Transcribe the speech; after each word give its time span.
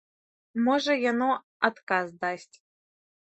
Можа, 0.67 0.95
яно 1.11 1.27
адказ 1.69 2.05
дасць. 2.25 2.57